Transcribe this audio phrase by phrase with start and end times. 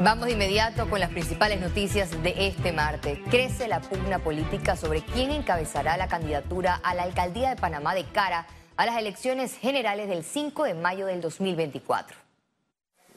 [0.00, 3.18] Vamos de inmediato con las principales noticias de este martes.
[3.30, 8.04] Crece la pugna política sobre quién encabezará la candidatura a la alcaldía de Panamá de
[8.04, 12.27] cara a las elecciones generales del 5 de mayo del 2024.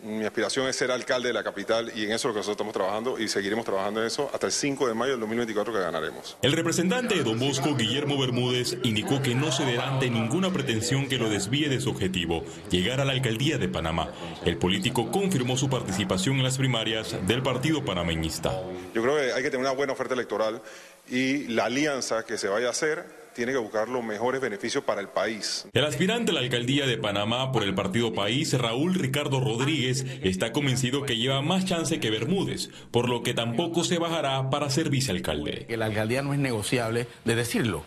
[0.04, 2.56] Mi aspiración es ser alcalde de la capital y en eso es lo que nosotros
[2.56, 5.80] estamos trabajando y seguiremos trabajando en eso hasta el 5 de mayo del 2024 que
[5.80, 6.38] ganaremos.
[6.42, 11.20] El representante de Don Bosco, Guillermo Bermúdez, indicó que no cederá ante ninguna pretensión que
[11.20, 14.12] lo desvíe de su objetivo, llegar a la alcaldía de Panamá.
[14.44, 18.60] El político confirmó su participación en las primarias del partido panameñista.
[18.96, 20.64] Yo creo que hay que tener una buena oferta electoral
[21.10, 25.02] y la alianza que se vaya a hacer tiene que buscar los mejores beneficios para
[25.02, 25.68] el país.
[25.74, 30.52] El aspirante a la alcaldía de Panamá por el partido País, Raúl Ricardo Rodríguez, está
[30.52, 34.90] convencido que lleva más chance que Bermúdez, por lo que tampoco se bajará para ser
[34.90, 35.66] vicealcalde.
[35.70, 37.84] La alcaldía no es negociable de decirlo.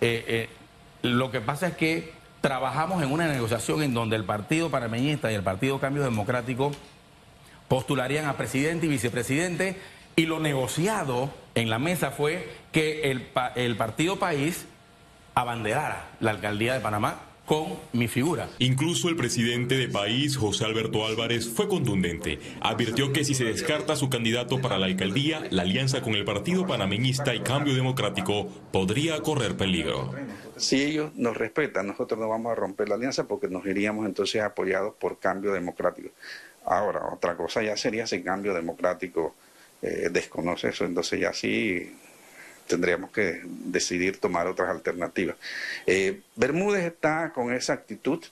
[0.00, 0.48] Eh, eh,
[1.02, 5.34] lo que pasa es que trabajamos en una negociación en donde el partido panameñista y
[5.34, 6.72] el partido Cambio Democrático
[7.68, 9.76] postularían a presidente y vicepresidente
[10.16, 14.66] y lo negociado en la mesa fue que el, el partido País
[15.40, 18.48] abanderara la alcaldía de Panamá con mi figura.
[18.58, 22.40] Incluso el presidente de país, José Alberto Álvarez, fue contundente.
[22.60, 26.66] Advirtió que si se descarta su candidato para la alcaldía, la alianza con el Partido
[26.66, 30.12] Panameñista y Cambio Democrático podría correr peligro.
[30.56, 34.42] Si ellos nos respetan, nosotros no vamos a romper la alianza porque nos iríamos entonces
[34.42, 36.10] apoyados por Cambio Democrático.
[36.66, 39.36] Ahora, otra cosa ya sería si Cambio Democrático
[39.80, 41.94] eh, desconoce eso, entonces ya sí
[42.68, 45.36] tendríamos que decidir tomar otras alternativas.
[45.86, 48.22] Eh, Bermúdez está con esa actitud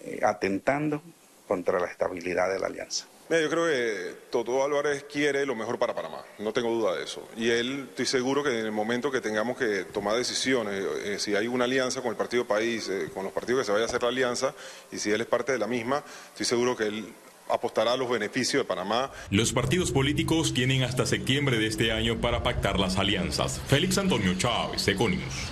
[0.00, 1.02] eh, atentando
[1.46, 3.06] contra la estabilidad de la alianza.
[3.30, 7.28] yo creo que Toto Álvarez quiere lo mejor para Panamá, no tengo duda de eso.
[7.36, 11.36] Y él, estoy seguro que en el momento que tengamos que tomar decisiones, eh, si
[11.36, 14.02] hay una alianza con el Partido País, con los partidos que se vaya a hacer
[14.02, 14.54] la alianza,
[14.90, 16.02] y si él es parte de la misma,
[16.32, 17.12] estoy seguro que él
[17.48, 19.10] apostará a los beneficios de Panamá.
[19.30, 23.60] Los partidos políticos tienen hasta septiembre de este año para pactar las alianzas.
[23.66, 25.50] Félix Antonio Chávez, Econius.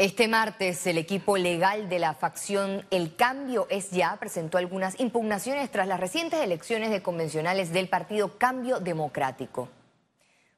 [0.00, 5.72] Este martes, el equipo legal de la facción El Cambio es ya presentó algunas impugnaciones
[5.72, 9.68] tras las recientes elecciones de convencionales del partido Cambio Democrático.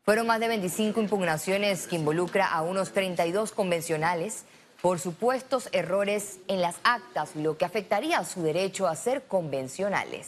[0.02, 4.44] Fueron más de 25 impugnaciones que involucra a unos 32 convencionales
[4.82, 10.26] por supuestos errores en las actas, lo que afectaría a su derecho a ser convencionales.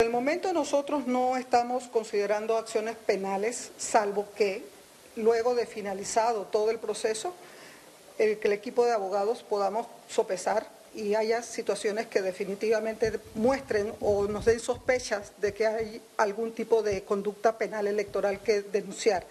[0.00, 4.64] En el momento nosotros no estamos considerando acciones penales, salvo que
[5.16, 7.34] luego de finalizado todo el proceso,
[8.18, 14.26] el, que el equipo de abogados podamos sopesar y haya situaciones que definitivamente muestren o
[14.26, 19.24] nos den sospechas de que hay algún tipo de conducta penal electoral que denunciar.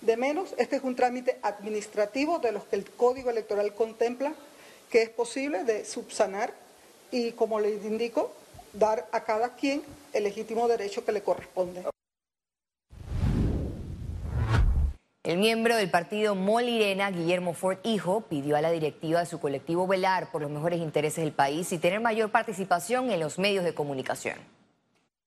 [0.00, 4.34] De menos, este es un trámite administrativo de los que el Código Electoral contempla
[4.90, 6.52] que es posible de subsanar
[7.10, 8.32] y, como les indico,
[8.72, 11.82] dar a cada quien el legítimo derecho que le corresponde.
[15.24, 19.88] El miembro del partido Molirena, Guillermo Ford Hijo, pidió a la directiva de su colectivo
[19.88, 23.74] velar por los mejores intereses del país y tener mayor participación en los medios de
[23.74, 24.38] comunicación.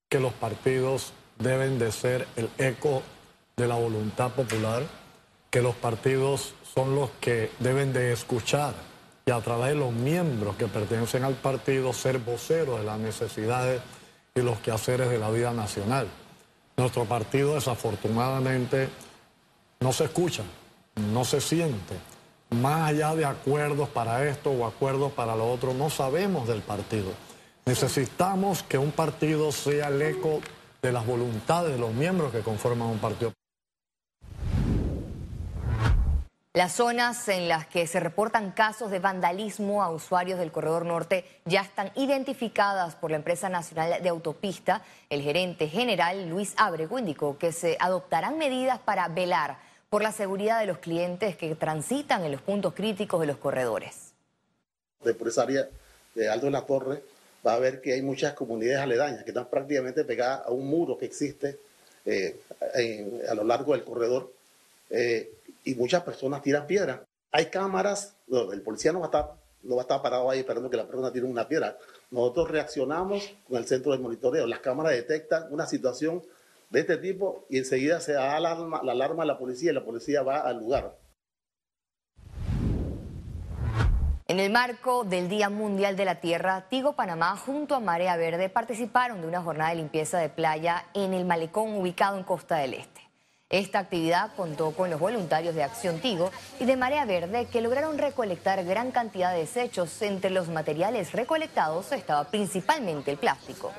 [0.07, 3.03] Que los partidos deben de ser el eco
[3.59, 4.83] de la voluntad popular,
[5.51, 8.73] que los partidos son los que deben de escuchar
[9.25, 13.81] y a través de los miembros que pertenecen al partido ser voceros de las necesidades
[14.33, 16.07] y los quehaceres de la vida nacional.
[16.77, 18.87] Nuestro partido desafortunadamente
[19.81, 20.43] no se escucha,
[21.13, 21.95] no se siente.
[22.51, 27.11] Más allá de acuerdos para esto o acuerdos para lo otro, no sabemos del partido.
[27.65, 30.39] Necesitamos que un partido sea el eco
[30.81, 33.33] de las voluntades de los miembros que conforman un partido.
[36.59, 41.23] Las zonas en las que se reportan casos de vandalismo a usuarios del Corredor Norte
[41.45, 44.83] ya están identificadas por la empresa nacional de autopista.
[45.09, 49.57] El gerente general Luis Abrego indicó que se adoptarán medidas para velar
[49.89, 54.11] por la seguridad de los clientes que transitan en los puntos críticos de los corredores.
[55.01, 55.65] De por esa área
[56.13, 57.01] de Alto de la Torre
[57.47, 60.97] va a ver que hay muchas comunidades aledañas que están prácticamente pegadas a un muro
[60.97, 61.57] que existe
[62.03, 62.37] eh,
[63.29, 64.33] a lo largo del corredor.
[64.89, 65.31] Eh,
[65.69, 67.05] y muchas personas tiran piedra.
[67.31, 70.69] Hay cámaras, el policía no va a estar, no va a estar parado ahí esperando
[70.69, 71.77] que la persona tire una piedra.
[72.09, 74.47] Nosotros reaccionamos con el centro de monitoreo.
[74.47, 76.23] Las cámaras detectan una situación
[76.71, 79.75] de este tipo y enseguida se da la alarma, la alarma a la policía y
[79.75, 80.97] la policía va al lugar.
[84.27, 88.49] En el marco del Día Mundial de la Tierra, Tigo Panamá junto a Marea Verde
[88.49, 92.75] participaron de una jornada de limpieza de playa en el malecón ubicado en Costa del
[92.75, 93.08] Este.
[93.49, 97.97] Esta actividad contó con los voluntarios de Acción Tigo y de Marea Verde que lograron
[97.97, 100.03] recolectar gran cantidad de desechos.
[100.03, 103.73] Entre los materiales recolectados estaba principalmente el plástico.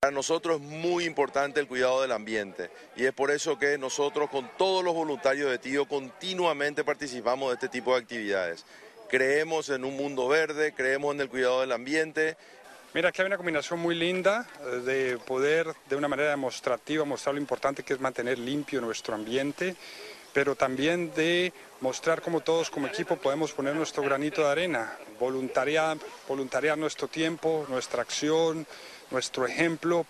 [0.00, 4.28] Para nosotros es muy importante el cuidado del ambiente y es por eso que nosotros
[4.28, 8.64] con todos los voluntarios de TIO continuamente participamos de este tipo de actividades.
[9.08, 12.36] Creemos en un mundo verde, creemos en el cuidado del ambiente.
[12.92, 17.34] Mira, aquí hay una combinación muy linda eh, de poder de una manera demostrativa mostrar
[17.34, 19.76] lo importante que es mantener limpio nuestro ambiente,
[20.32, 25.98] pero también de mostrar cómo todos como equipo podemos poner nuestro granito de arena, voluntariar,
[26.26, 28.66] voluntariar nuestro tiempo, nuestra acción,
[29.12, 30.04] nuestro ejemplo.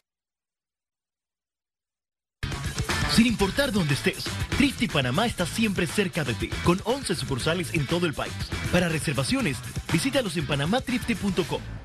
[3.11, 4.25] Sin importar dónde estés,
[4.57, 8.33] Trifte Panamá está siempre cerca de ti, con 11 sucursales en todo el país.
[8.73, 9.59] Para reservaciones,
[9.93, 11.80] visítalos en panamatrifte.com.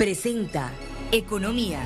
[0.00, 0.72] Presenta
[1.12, 1.82] Economía.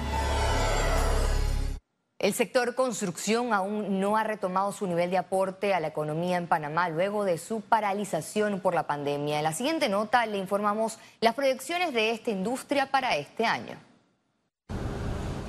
[2.20, 6.46] El sector construcción aún no ha retomado su nivel de aporte a la economía en
[6.46, 9.38] Panamá luego de su paralización por la pandemia.
[9.38, 13.80] En la siguiente nota le informamos las proyecciones de esta industria para este año.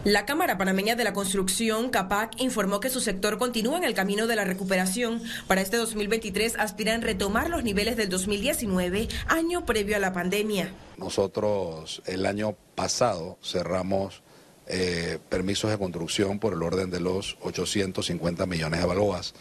[0.06, 4.28] La Cámara Panameña de la Construcción, CAPAC, informó que su sector continúa en el camino
[4.28, 5.20] de la recuperación.
[5.48, 10.72] Para este 2023 aspiran retomar los niveles del 2019, año previo a la pandemia.
[10.98, 14.22] Nosotros el año pasado cerramos
[14.68, 19.34] eh, permisos de construcción por el orden de los 850 millones de balboas.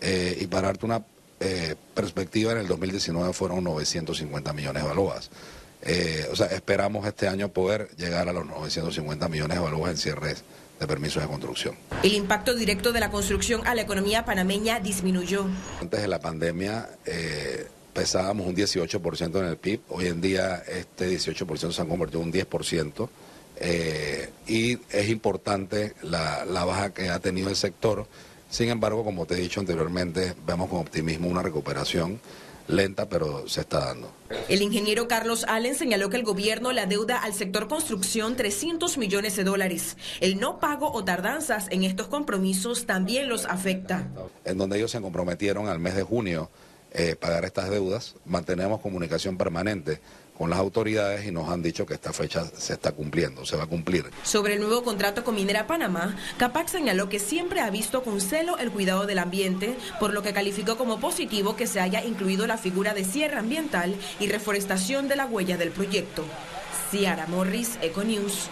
[0.00, 1.04] Eh, y para darte una
[1.40, 5.30] eh, perspectiva, en el 2019 fueron 950 millones de balboas.
[5.86, 9.96] Eh, o sea, esperamos este año poder llegar a los 950 millones de balboas en
[9.96, 10.42] cierres
[10.80, 11.76] de permisos de construcción.
[12.02, 15.46] El impacto directo de la construcción a la economía panameña disminuyó.
[15.80, 21.08] Antes de la pandemia eh, pesábamos un 18% en el PIB, hoy en día este
[21.08, 23.08] 18% se ha convertido en un 10%.
[23.58, 28.06] Eh, y es importante la, la baja que ha tenido el sector.
[28.50, 32.20] Sin embargo, como te he dicho anteriormente, vemos con optimismo una recuperación
[32.68, 34.12] lenta, pero se está dando.
[34.48, 39.36] El ingeniero Carlos Allen señaló que el gobierno le adeuda al sector construcción 300 millones
[39.36, 39.96] de dólares.
[40.20, 44.08] El no pago o tardanzas en estos compromisos también los afecta.
[44.44, 46.50] En donde ellos se comprometieron al mes de junio
[46.92, 50.00] eh, pagar estas deudas, mantenemos comunicación permanente
[50.36, 53.64] con las autoridades y nos han dicho que esta fecha se está cumpliendo, se va
[53.64, 54.10] a cumplir.
[54.22, 58.58] Sobre el nuevo contrato con Minera Panamá, Capac señaló que siempre ha visto con celo
[58.58, 62.58] el cuidado del ambiente, por lo que calificó como positivo que se haya incluido la
[62.58, 66.24] figura de cierre ambiental y reforestación de la huella del proyecto.
[66.90, 68.48] Ciara Morris, Econews.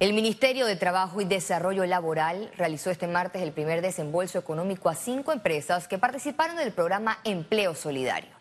[0.00, 4.94] El Ministerio de Trabajo y Desarrollo Laboral realizó este martes el primer desembolso económico a
[4.94, 8.37] cinco empresas que participaron del programa Empleo Solidario.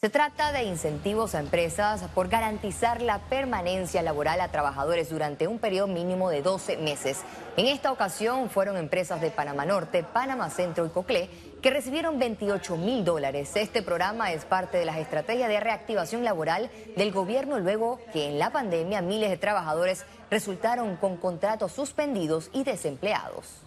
[0.00, 5.58] Se trata de incentivos a empresas por garantizar la permanencia laboral a trabajadores durante un
[5.58, 7.22] periodo mínimo de 12 meses.
[7.56, 11.28] En esta ocasión fueron empresas de Panamá Norte, Panamá Centro y Coclé
[11.60, 13.50] que recibieron 28 mil dólares.
[13.56, 18.38] Este programa es parte de las estrategias de reactivación laboral del gobierno luego que en
[18.38, 23.62] la pandemia miles de trabajadores resultaron con contratos suspendidos y desempleados.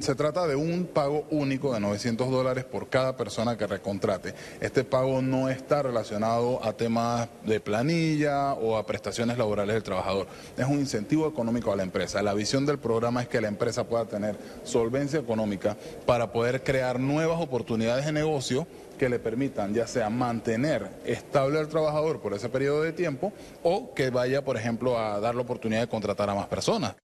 [0.00, 4.34] Se trata de un pago único de 900 dólares por cada persona que recontrate.
[4.62, 10.26] Este pago no está relacionado a temas de planilla o a prestaciones laborales del trabajador.
[10.56, 12.22] Es un incentivo económico a la empresa.
[12.22, 15.76] La visión del programa es que la empresa pueda tener solvencia económica
[16.06, 18.66] para poder crear nuevas oportunidades de negocio
[18.98, 23.92] que le permitan ya sea mantener estable al trabajador por ese periodo de tiempo o
[23.92, 26.94] que vaya, por ejemplo, a dar la oportunidad de contratar a más personas.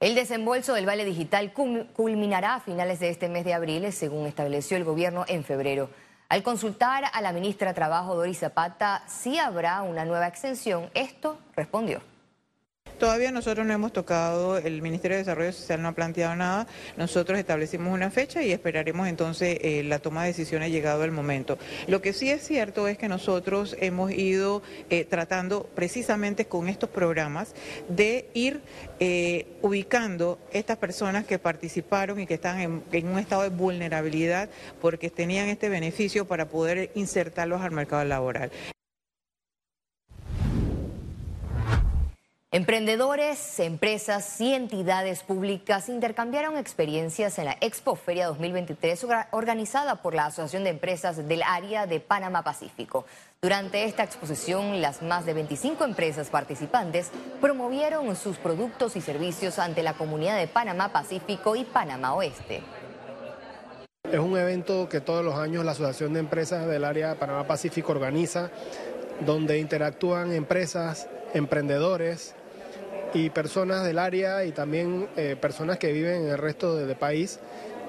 [0.00, 4.76] El desembolso del Vale Digital culminará a finales de este mes de abril, según estableció
[4.76, 5.90] el gobierno en febrero.
[6.28, 11.40] Al consultar a la ministra de Trabajo, Doris Zapata, si habrá una nueva extensión, esto
[11.56, 12.00] respondió.
[12.98, 17.38] Todavía nosotros no hemos tocado, el Ministerio de Desarrollo Social no ha planteado nada, nosotros
[17.38, 21.58] establecimos una fecha y esperaremos entonces eh, la toma de decisiones llegado el momento.
[21.86, 26.90] Lo que sí es cierto es que nosotros hemos ido eh, tratando precisamente con estos
[26.90, 27.54] programas
[27.88, 28.62] de ir
[28.98, 34.50] eh, ubicando estas personas que participaron y que están en, en un estado de vulnerabilidad
[34.80, 38.50] porque tenían este beneficio para poder insertarlos al mercado laboral.
[42.50, 50.24] Emprendedores, empresas y entidades públicas intercambiaron experiencias en la Expo Feria 2023 organizada por la
[50.24, 53.04] Asociación de Empresas del Área de Panamá Pacífico.
[53.42, 59.82] Durante esta exposición, las más de 25 empresas participantes promovieron sus productos y servicios ante
[59.82, 62.62] la comunidad de Panamá Pacífico y Panamá Oeste.
[64.10, 67.46] Es un evento que todos los años la Asociación de Empresas del Área de Panamá
[67.46, 68.50] Pacífico organiza,
[69.20, 72.34] donde interactúan empresas emprendedores
[73.14, 77.40] y personas del área y también eh, personas que viven en el resto del país,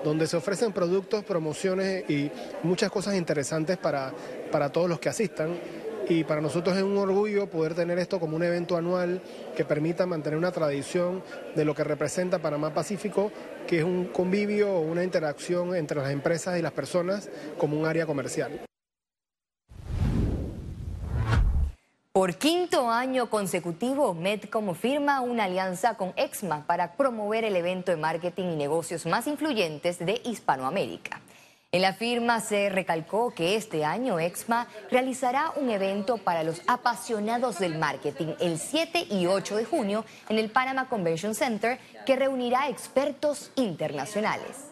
[0.04, 2.32] donde se ofrecen productos, promociones y
[2.64, 4.14] muchas cosas interesantes para,
[4.52, 5.58] para todos los que asistan
[6.10, 9.22] y para nosotros es un orgullo poder tener esto como un evento anual
[9.56, 11.24] que permita mantener una tradición
[11.56, 13.32] de lo que representa Panamá Pacífico,
[13.68, 17.86] que es un convivio o una interacción entre las empresas y las personas como un
[17.86, 18.69] área comercial.
[22.12, 27.98] Por quinto año consecutivo, Medcom firma una alianza con EXMA para promover el evento de
[27.98, 31.22] marketing y negocios más influyentes de Hispanoamérica.
[31.72, 37.60] En la firma se recalcó que este año EXMA realizará un evento para los apasionados
[37.60, 42.70] del marketing el 7 y 8 de junio en el Panama Convention Center que reunirá
[42.70, 44.70] expertos internacionales.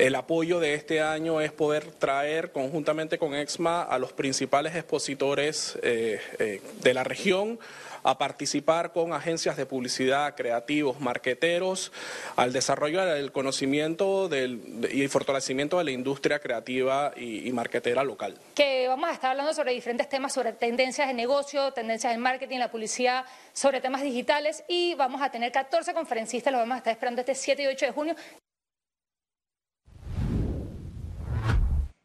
[0.00, 5.78] El apoyo de este año es poder traer conjuntamente con EXMA a los principales expositores
[5.82, 7.58] eh, eh, de la región
[8.02, 11.92] a participar con agencias de publicidad, creativos, marqueteros,
[12.36, 18.38] al desarrollo del conocimiento y el fortalecimiento de la industria creativa y, y marquetera local.
[18.54, 22.58] Que vamos a estar hablando sobre diferentes temas, sobre tendencias de negocio, tendencias del marketing,
[22.58, 26.92] la publicidad, sobre temas digitales y vamos a tener 14 conferencistas, los vamos a estar
[26.94, 28.16] esperando este 7 y 8 de junio.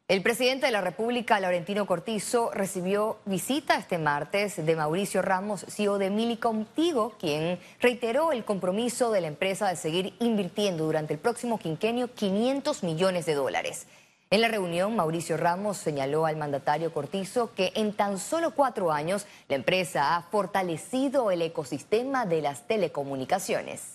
[0.08, 5.98] El presidente de la República, Laurentino Cortizo, recibió visita este martes de Mauricio Ramos, CEO
[5.98, 11.20] de Mili Contigo, quien reiteró el compromiso de la empresa de seguir invirtiendo durante el
[11.20, 13.88] próximo quinquenio 500 millones de dólares.
[14.30, 19.26] En la reunión, Mauricio Ramos señaló al mandatario Cortizo que en tan solo cuatro años
[19.48, 23.95] la empresa ha fortalecido el ecosistema de las telecomunicaciones.